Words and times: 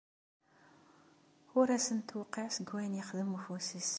Ur 1.59 1.67
asen-d-tewqiɛ 1.75 2.45
seg 2.55 2.67
wayen 2.71 2.99
ixdem 3.01 3.35
ufus-is. 3.37 3.89